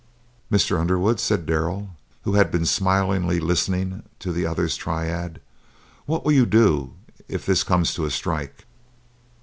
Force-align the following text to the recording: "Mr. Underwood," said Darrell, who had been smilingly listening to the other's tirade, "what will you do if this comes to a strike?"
"Mr. 0.51 0.79
Underwood," 0.79 1.19
said 1.19 1.45
Darrell, 1.45 1.91
who 2.23 2.33
had 2.33 2.49
been 2.49 2.65
smilingly 2.65 3.39
listening 3.39 4.01
to 4.17 4.31
the 4.31 4.47
other's 4.47 4.75
tirade, 4.75 5.39
"what 6.07 6.25
will 6.25 6.31
you 6.31 6.47
do 6.47 6.95
if 7.27 7.45
this 7.45 7.61
comes 7.63 7.93
to 7.93 8.05
a 8.05 8.09
strike?" 8.09 8.65